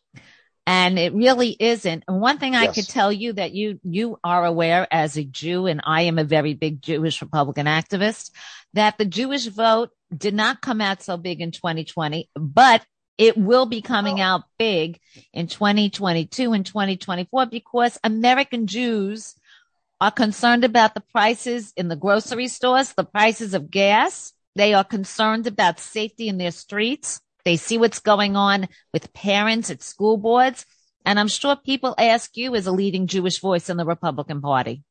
[0.67, 2.04] And it really isn't.
[2.08, 5.67] And one thing I could tell you that you, you are aware as a Jew,
[5.67, 8.32] and I am a very big Jewish Republican activist,
[8.73, 12.84] that the Jewish vote did not come out so big in 2020, but
[13.17, 14.23] it will be coming oh.
[14.23, 14.99] out big
[15.34, 19.36] in 2022 and 2024 because American Jews
[20.01, 24.34] are concerned about the prices in the grocery stores, the prices of gas.
[24.56, 27.21] They are concerned about safety in their streets.
[27.45, 30.65] They see what's going on with parents at school boards.
[31.05, 34.84] And I'm sure people ask you as a leading Jewish voice in the Republican Party.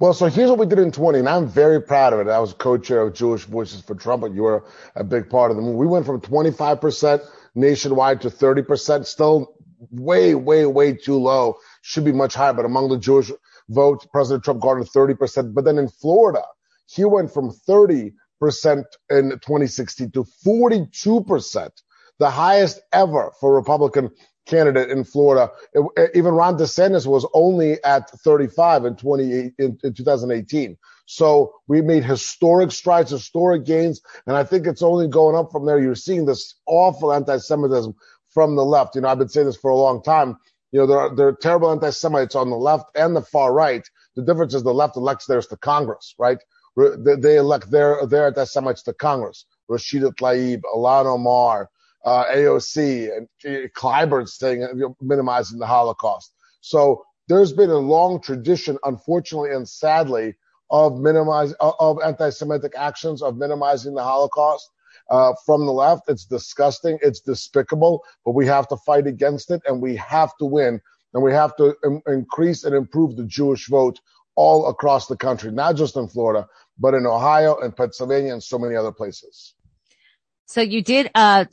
[0.00, 2.28] Well, so here's what we did in 20, and I'm very proud of it.
[2.28, 4.64] I was co-chair of Jewish Voices for Trump, but you were
[4.96, 5.76] a big part of the move.
[5.76, 7.20] We went from 25%
[7.54, 9.54] nationwide to 30%, still
[9.90, 11.56] way, way, way too low.
[11.82, 13.30] Should be much higher, but among the Jewish
[13.68, 15.52] votes, President Trump garnered 30%.
[15.54, 16.42] But then in Florida,
[16.86, 21.70] he went from 30% in 2016 to 42%,
[22.18, 24.10] the highest ever for Republican
[24.46, 25.50] candidate in Florida.
[26.14, 30.76] Even Ron DeSantis was only at 35 in, 20, in, in 2018.
[31.06, 35.64] So we made historic strides, historic gains, and I think it's only going up from
[35.64, 35.78] there.
[35.78, 37.94] You're seeing this awful anti-Semitism
[38.30, 38.94] from the left.
[38.94, 40.36] You know, I've been saying this for a long time.
[40.70, 43.88] You know, there are, there are terrible anti-Semites on the left and the far right.
[44.16, 46.38] The difference is the left elects theirs to Congress, right?
[46.78, 49.46] They, elect their, their anti-Semites to Congress.
[49.70, 51.70] Rashida Tlaib, Ilhan Omar,
[52.04, 53.28] uh, AOC and
[53.74, 56.32] Clyburn saying you know, minimizing the Holocaust.
[56.60, 60.34] So there's been a long tradition, unfortunately and sadly,
[60.70, 64.70] of minimize of anti-Semitic actions, of minimizing the Holocaust.
[65.10, 69.62] Uh, from the left, it's disgusting, it's despicable, but we have to fight against it,
[69.66, 70.80] and we have to win,
[71.14, 73.98] and we have to Im- increase and improve the Jewish vote
[74.36, 76.46] all across the country, not just in Florida,
[76.78, 79.54] but in Ohio and Pennsylvania and so many other places.
[80.46, 81.44] So you did uh,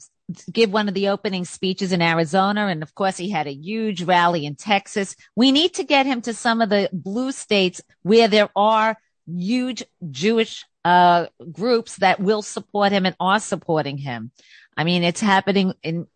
[0.51, 2.67] give one of the opening speeches in Arizona.
[2.67, 5.15] And of course, he had a huge rally in Texas.
[5.35, 8.97] We need to get him to some of the blue states where there are
[9.27, 14.31] huge Jewish uh, groups that will support him and are supporting him.
[14.77, 16.07] I mean, it's happening in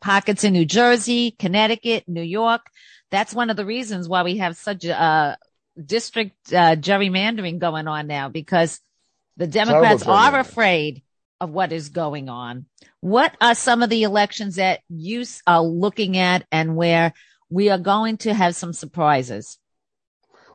[0.00, 2.66] pockets in New Jersey, Connecticut, New York.
[3.10, 5.36] That's one of the reasons why we have such a uh,
[5.84, 8.80] district uh, gerrymandering going on now because
[9.36, 11.02] the Democrats are afraid
[11.40, 12.66] of what is going on.
[13.00, 17.12] What are some of the elections that you are looking at and where
[17.48, 19.58] we are going to have some surprises?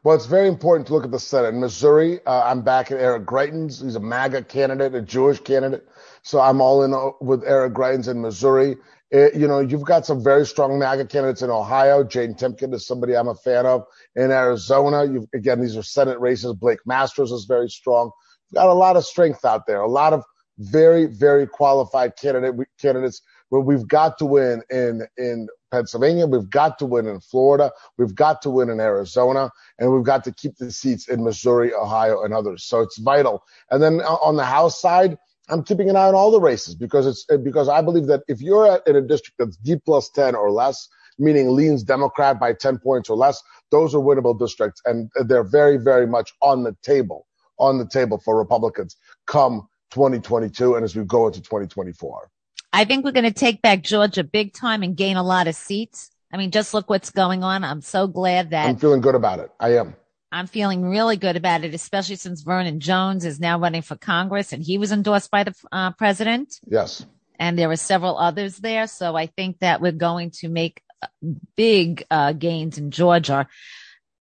[0.03, 1.53] Well, it's very important to look at the Senate.
[1.53, 3.81] In Missouri, uh, I'm back at Eric Greitens.
[3.81, 5.87] He's a MAGA candidate, a Jewish candidate.
[6.23, 8.75] So I'm all in uh, with Eric Greitens in Missouri.
[9.13, 12.03] It, you know, you've got some very strong MAGA candidates in Ohio.
[12.03, 13.85] Jane Timken is somebody I'm a fan of.
[14.15, 16.53] In Arizona, you've, again, these are Senate races.
[16.55, 18.09] Blake Masters is very strong.
[18.49, 20.23] You've got a lot of strength out there, a lot of
[20.57, 26.79] very, very qualified candidate candidates where we've got to win in in Pennsylvania, we've got
[26.79, 30.57] to win in Florida, we've got to win in Arizona, and we've got to keep
[30.57, 32.63] the seats in Missouri, Ohio, and others.
[32.63, 33.43] So it's vital.
[33.69, 35.17] And then uh, on the House side,
[35.49, 38.23] I'm keeping an eye on all the races because it's uh, because I believe that
[38.27, 40.87] if you're in a district that's D plus 10 or less,
[41.19, 43.41] meaning leans Democrat by 10 points or less,
[43.71, 47.27] those are winnable districts, and they're very, very much on the table
[47.59, 48.95] on the table for Republicans
[49.27, 52.29] come 2022 and as we go into 2024.
[52.73, 55.55] I think we're going to take back Georgia big time and gain a lot of
[55.55, 56.09] seats.
[56.31, 57.63] I mean, just look what's going on.
[57.63, 59.51] I'm so glad that I'm feeling good about it.
[59.59, 59.95] I am.
[60.33, 64.51] I'm feeling really good about it, especially since Vernon Jones is now running for Congress
[64.51, 66.59] and he was endorsed by the uh, president.
[66.65, 67.05] Yes.
[67.37, 68.87] And there were several others there.
[68.87, 71.07] So I think that we're going to make uh,
[71.55, 73.47] big uh, gains in Georgia.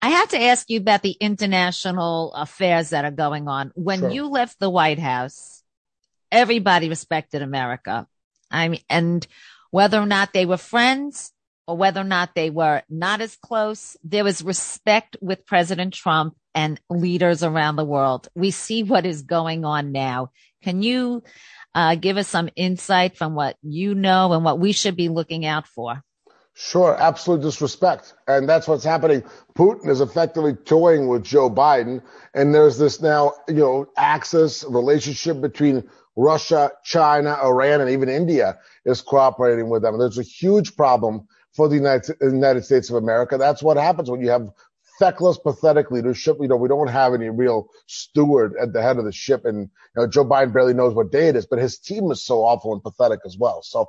[0.02, 3.72] I have to ask you about the international affairs that are going on.
[3.74, 4.10] When sure.
[4.10, 5.62] you left the White House,
[6.30, 8.06] everybody respected America.
[8.50, 9.26] I mean, and
[9.70, 11.32] whether or not they were friends
[11.66, 16.36] or whether or not they were not as close, there was respect with President Trump
[16.54, 18.28] and leaders around the world.
[18.34, 20.30] We see what is going on now.
[20.62, 21.22] Can you
[21.74, 25.46] uh, give us some insight from what you know and what we should be looking
[25.46, 26.02] out for?
[26.54, 28.12] Sure, absolute disrespect.
[28.28, 29.22] And that's what's happening.
[29.56, 32.02] Putin is effectively toying with Joe Biden.
[32.34, 38.58] And there's this now, you know, axis relationship between Russia, China, Iran, and even India
[38.84, 39.98] is cooperating with them.
[39.98, 43.38] There's a huge problem for the United, United States of America.
[43.38, 44.50] That's what happens when you have
[44.98, 46.36] feckless, pathetic leadership.
[46.40, 49.44] You know, we don't have any real steward at the head of the ship.
[49.44, 52.24] And, you know, Joe Biden barely knows what day it is, but his team is
[52.24, 53.62] so awful and pathetic as well.
[53.62, 53.86] So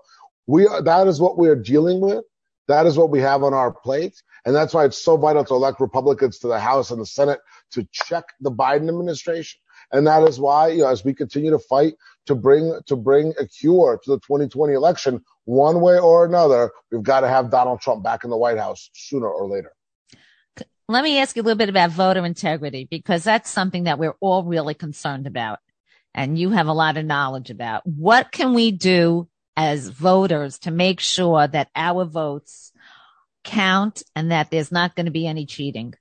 [0.47, 2.23] we are, that is what we are dealing with.
[2.67, 4.21] That is what we have on our plate.
[4.45, 7.39] And that's why it's so vital to elect Republicans to the House and the Senate
[7.71, 9.59] to check the Biden administration.
[9.93, 11.93] And that is why, you know, as we continue to fight
[12.25, 17.03] to bring to bring a cure to the 2020 election, one way or another, we've
[17.03, 19.71] got to have Donald Trump back in the White House sooner or later.
[20.89, 24.15] Let me ask you a little bit about voter integrity because that's something that we're
[24.19, 25.59] all really concerned about.
[26.13, 27.85] And you have a lot of knowledge about.
[27.87, 32.71] What can we do as voters to make sure that our votes
[33.43, 35.93] count and that there's not going to be any cheating?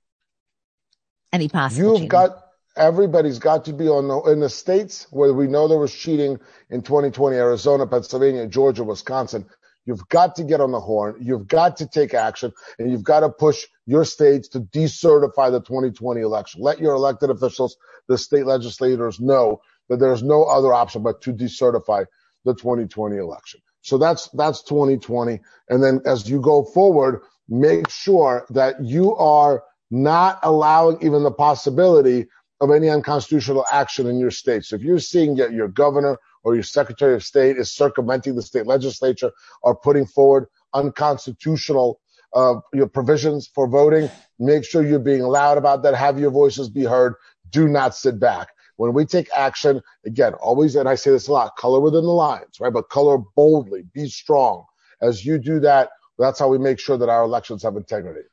[1.31, 2.09] Any possible You've cheating?
[2.09, 2.42] got
[2.75, 6.39] everybody's got to be on the, in the states where we know there was cheating
[6.69, 9.45] in 2020, Arizona, Pennsylvania, Georgia, Wisconsin.
[9.85, 11.17] You've got to get on the horn.
[11.19, 15.59] You've got to take action and you've got to push your states to decertify the
[15.59, 16.61] 2020 election.
[16.61, 17.75] Let your elected officials,
[18.07, 22.05] the state legislators know that there's no other option but to decertify
[22.45, 23.59] the 2020 election.
[23.81, 25.41] So that's, that's 2020.
[25.67, 31.31] And then as you go forward, make sure that you are not allowing even the
[31.31, 32.27] possibility
[32.63, 34.63] of any unconstitutional action in your state.
[34.63, 38.41] So if you're seeing that your governor or your secretary of state is circumventing the
[38.41, 41.99] state legislature or putting forward unconstitutional
[42.33, 44.09] uh, your provisions for voting,
[44.39, 45.93] make sure you're being loud about that.
[45.93, 47.15] Have your voices be heard.
[47.49, 48.47] Do not sit back.
[48.77, 52.11] When we take action, again, always, and I say this a lot, color within the
[52.11, 52.71] lines, right?
[52.71, 54.63] But color boldly, be strong.
[55.01, 58.27] As you do that, that's how we make sure that our elections have integrity.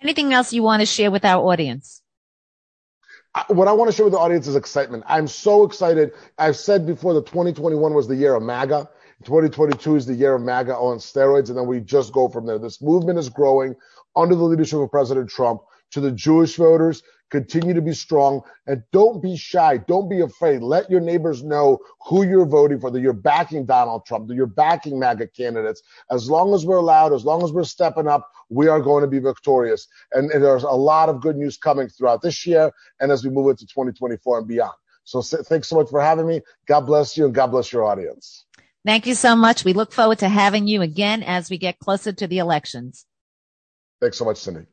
[0.00, 2.02] Anything else you want to share with our audience?
[3.48, 5.04] What I want to share with the audience is excitement.
[5.06, 6.12] I'm so excited.
[6.38, 8.88] I've said before that 2021 was the year of MAGA.
[9.24, 12.58] 2022 is the year of MAGA on steroids, and then we just go from there.
[12.58, 13.74] This movement is growing
[14.14, 15.62] under the leadership of President Trump.
[15.92, 19.78] To the Jewish voters, continue to be strong and don't be shy.
[19.78, 20.62] Don't be afraid.
[20.62, 24.46] Let your neighbors know who you're voting for, that you're backing Donald Trump, that you're
[24.46, 25.82] backing MAGA candidates.
[26.10, 29.08] As long as we're loud, as long as we're stepping up, we are going to
[29.08, 29.88] be victorious.
[30.12, 33.30] And, and there's a lot of good news coming throughout this year and as we
[33.30, 34.74] move into 2024 and beyond.
[35.04, 36.42] So thanks so much for having me.
[36.66, 38.44] God bless you and God bless your audience.
[38.84, 39.64] Thank you so much.
[39.64, 43.04] We look forward to having you again as we get closer to the elections.
[44.00, 44.66] Thanks so much, Cindy.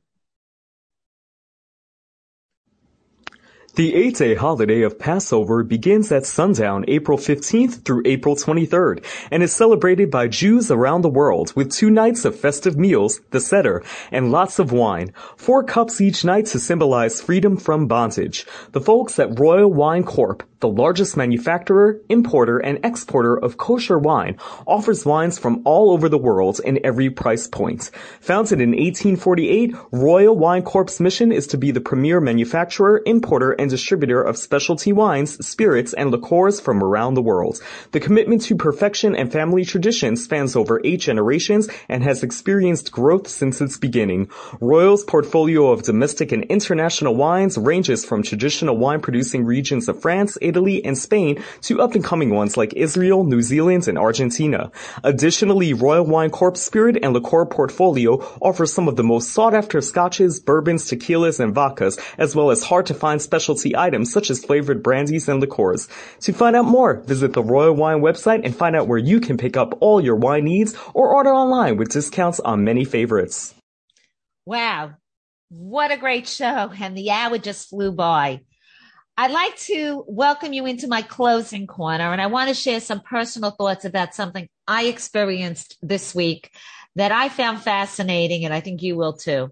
[3.75, 9.51] The eight-day holiday of Passover begins at sundown April 15th through April 23rd and is
[9.51, 14.31] celebrated by Jews around the world with two nights of festive meals, the Seder, and
[14.31, 18.45] lots of wine, four cups each night to symbolize freedom from bondage.
[18.73, 24.37] The folks at Royal Wine Corp the largest manufacturer, importer, and exporter of kosher wine,
[24.65, 27.91] offers wines from all over the world in every price point.
[28.21, 33.69] Founded in 1848, Royal Wine Corp's mission is to be the premier manufacturer, importer, and
[33.69, 37.59] distributor of specialty wines, spirits, and liqueurs from around the world.
[37.91, 43.27] The commitment to perfection and family tradition spans over eight generations and has experienced growth
[43.27, 44.29] since its beginning.
[44.61, 50.37] Royal's portfolio of domestic and international wines ranges from traditional wine producing regions of France,
[50.53, 54.71] Italy, and Spain to up-and-coming ones like Israel, New Zealand, and Argentina.
[55.03, 60.39] Additionally, Royal Wine Corp Spirit and Liqueur portfolio offers some of the most sought-after scotches,
[60.39, 65.41] bourbons, tequilas, and vodkas, as well as hard-to-find specialty items such as flavored brandies and
[65.41, 65.87] liqueurs.
[66.21, 69.37] To find out more, visit the Royal Wine website and find out where you can
[69.37, 73.55] pick up all your wine needs or order online with discounts on many favorites.
[74.45, 74.91] Wow.
[75.49, 76.71] What a great show.
[76.79, 78.41] And the hour just flew by.
[79.15, 82.99] I'd like to welcome you into my closing corner, and I want to share some
[82.99, 86.49] personal thoughts about something I experienced this week
[86.95, 89.51] that I found fascinating, and I think you will too.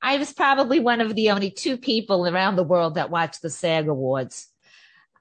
[0.00, 3.50] I was probably one of the only two people around the world that watched the
[3.50, 4.48] SAG Awards.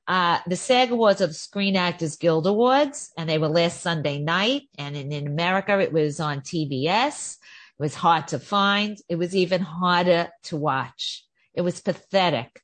[0.08, 4.20] Uh, the SAG Awards are the Screen Actors Guild Awards, and they were last Sunday
[4.20, 4.64] night.
[4.78, 7.34] And in, in America, it was on TBS.
[7.34, 8.98] It was hard to find.
[9.10, 11.26] It was even harder to watch.
[11.54, 12.62] It was pathetic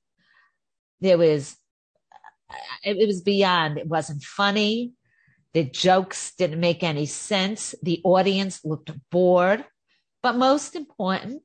[1.02, 1.58] there was
[2.84, 4.94] it, it was beyond it wasn't funny.
[5.54, 7.74] The jokes didn't make any sense.
[7.82, 9.66] The audience looked bored.
[10.22, 11.42] But most important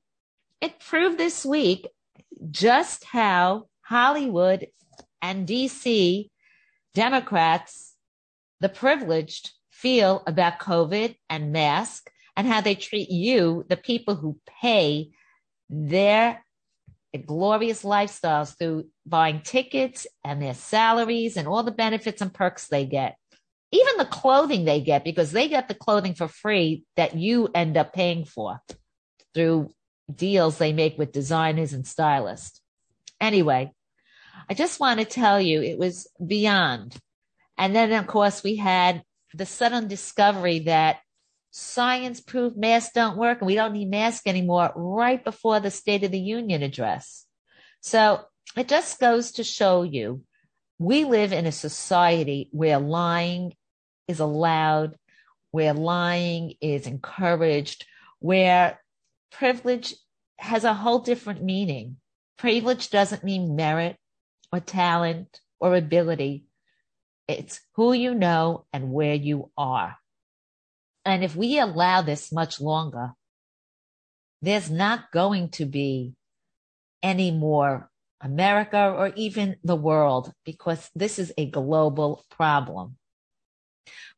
[0.63, 1.89] it proved this week
[2.51, 4.69] just how hollywood
[5.21, 6.31] and dc
[6.95, 7.95] democrats
[8.61, 14.39] the privileged feel about covid and mask and how they treat you the people who
[14.63, 15.11] pay
[15.69, 16.45] their
[17.19, 22.87] glorious lifestyles through buying tickets and their salaries and all the benefits and perks they
[22.87, 23.17] get.
[23.71, 27.77] Even the clothing they get, because they get the clothing for free that you end
[27.77, 28.61] up paying for
[29.35, 29.71] through
[30.15, 32.61] deals they make with designers and stylists.
[33.21, 33.73] Anyway,
[34.49, 36.97] I just want to tell you it was beyond.
[37.57, 39.03] And then, of course, we had
[39.35, 40.99] the sudden discovery that
[41.53, 46.03] science proved masks don't work and we don't need masks anymore right before the State
[46.03, 47.27] of the Union address.
[47.83, 48.23] So
[48.57, 50.23] it just goes to show you
[50.79, 53.55] we live in a society where lying
[54.09, 54.97] is allowed,
[55.53, 57.87] where lying is encouraged,
[58.19, 58.81] where
[59.31, 59.95] privilege
[60.39, 61.99] has a whole different meaning.
[62.37, 63.97] Privilege doesn't mean merit
[64.53, 66.47] or talent or ability.
[67.29, 69.97] It's who you know and where you are.
[71.05, 73.13] And if we allow this much longer,
[74.41, 76.15] there's not going to be
[77.03, 77.91] any more
[78.21, 82.97] America or even the world because this is a global problem.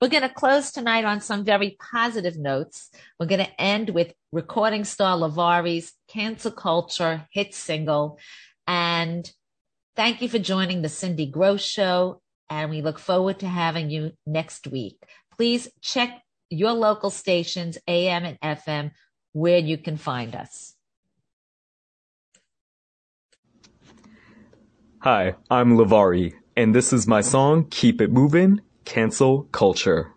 [0.00, 2.90] We're going to close tonight on some very positive notes.
[3.18, 8.18] We're going to end with recording star LaVarie's Cancel Culture hit single.
[8.66, 9.30] And
[9.96, 12.20] thank you for joining the Cindy Grosz Show.
[12.50, 14.98] And we look forward to having you next week.
[15.38, 16.20] Please check
[16.50, 18.92] your local stations, AM and FM,
[19.32, 20.74] where you can find us.
[25.00, 30.13] Hi, I'm LaVarie, and this is my song, Keep It Moving, Cancel Culture.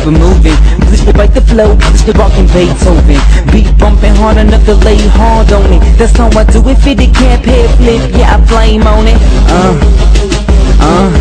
[0.00, 0.56] Keep it moving.
[0.88, 3.20] Push to write the flow, push to rockin' Beethoven.
[3.52, 5.82] Beat bumping hard enough to lay hard on it.
[5.98, 8.08] That's how I do it, fit it, can't pay flip.
[8.16, 9.20] Yeah, I flame on it.
[9.44, 9.76] Uh,
[10.80, 11.12] uh.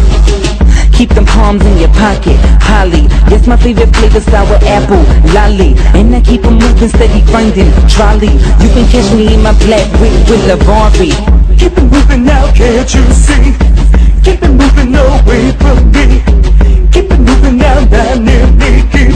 [0.95, 3.03] Keep them palms in your pocket, holly.
[3.27, 5.03] Yes, my favorite flavor sour apple,
[5.35, 5.75] lolly.
[5.91, 8.31] And I keep 'em moving, steady grinding, trolley.
[8.63, 11.19] You can catch me in my black whip with LaVarie.
[11.59, 13.51] Keep it moving now, can't you see?
[14.23, 16.23] Keep it moving away from me.
[17.49, 17.85] Keep moving now,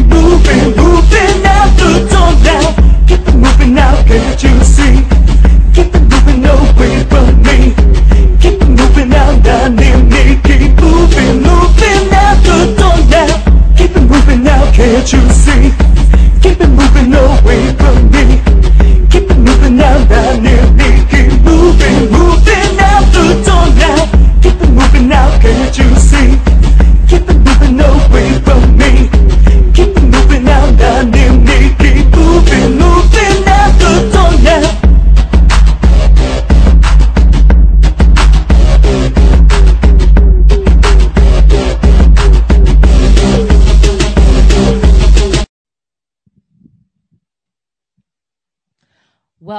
[0.08, 1.90] moving, moving now, the
[2.44, 3.06] down.
[3.06, 5.06] Keep moving now, can't you see?
[5.76, 5.94] Keep
[7.44, 7.76] me.
[8.42, 9.38] Keep moving now.
[10.42, 12.74] Keep moving, moving now, the
[13.12, 13.76] down.
[13.78, 15.83] Keep moving now, can't you see?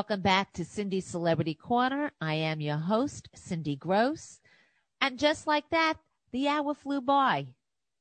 [0.06, 2.12] Welcome back to Cindy's Celebrity Corner.
[2.20, 4.38] I am your host, Cindy Grosz.
[5.00, 5.94] And just like that,
[6.30, 7.46] the hour flew by.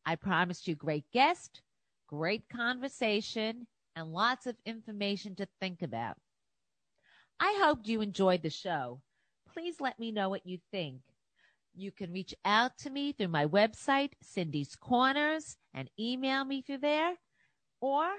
[0.06, 1.62] I promised you great guest,
[2.08, 6.18] great conversation, and lots of information to think about.
[7.40, 9.00] I hoped you enjoyed the show.
[9.54, 11.00] Please let me know what you think.
[11.74, 16.80] You can reach out to me through my website, Cindy's Corners, and email me through
[16.80, 17.14] there,
[17.80, 18.10] or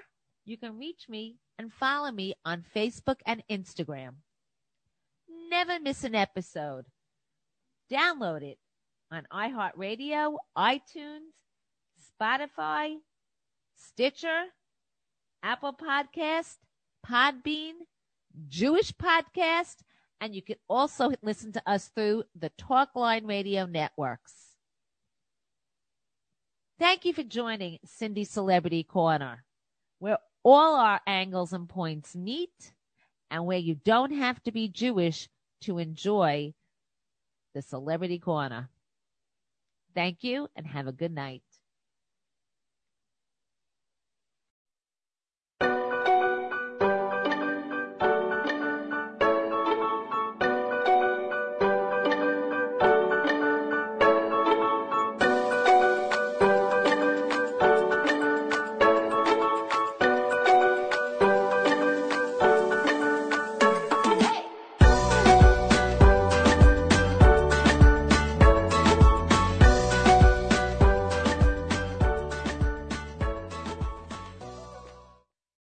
[0.43, 4.15] you can reach me and follow me on Facebook and Instagram.
[5.49, 6.85] Never miss an episode.
[7.91, 8.57] Download it
[9.11, 11.31] on iHeartRadio, iTunes,
[12.19, 12.95] Spotify,
[13.75, 14.45] Stitcher,
[15.43, 16.57] Apple Podcast,
[17.07, 17.73] Podbean,
[18.47, 19.77] Jewish Podcast,
[20.19, 24.33] and you can also listen to us through the Talkline Radio networks.
[26.79, 29.45] Thank you for joining Cindy Celebrity Corner,
[29.99, 32.73] where all our angles and points meet
[33.31, 35.27] and where you don't have to be Jewish
[35.61, 36.53] to enjoy
[37.55, 38.69] the Celebrity Corner.
[39.95, 41.41] Thank you and have a good night.